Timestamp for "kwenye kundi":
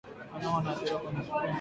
1.01-1.49